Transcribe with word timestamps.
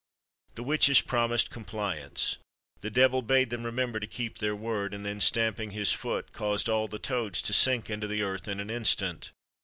The 0.55 0.63
witches 0.63 0.99
promised 0.99 1.51
compliance. 1.51 2.39
The 2.79 2.89
devil 2.89 3.21
bade 3.21 3.51
them 3.51 3.63
remember 3.63 3.99
to 3.99 4.07
keep 4.07 4.39
their 4.39 4.55
word; 4.55 4.95
and 4.95 5.05
then 5.05 5.21
stamping 5.21 5.69
his 5.73 5.91
foot, 5.93 6.33
caused 6.33 6.67
all 6.67 6.87
the 6.87 6.97
toads 6.97 7.39
to 7.43 7.53
sink 7.53 7.87
into 7.87 8.07
the 8.07 8.23
earth 8.23 8.47
in 8.47 8.59
an 8.59 8.71
instant. 8.71 9.29